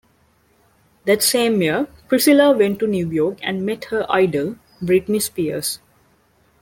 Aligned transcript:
That 1.05 1.21
same 1.21 1.61
year, 1.61 1.87
Priscilla 2.07 2.57
went 2.57 2.79
to 2.79 2.87
New 2.87 3.07
York 3.11 3.37
and 3.43 3.63
met 3.63 3.83
her 3.91 4.03
idol 4.11 4.55
Britney 4.81 5.21
Spears. 5.21 5.77